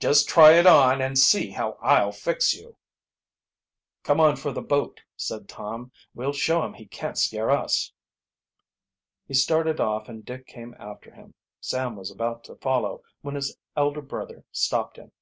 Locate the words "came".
10.48-10.74